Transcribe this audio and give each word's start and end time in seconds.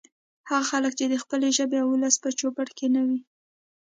هغه 0.49 0.65
خلک 0.71 0.91
چې 0.99 1.05
د 1.09 1.15
خپلې 1.23 1.47
ژبې 1.57 1.77
او 1.81 1.87
ولس 1.93 2.15
په 2.23 2.29
چوپړ 2.39 2.67
کې 2.77 2.87
نه 2.95 3.01
وي 3.07 3.19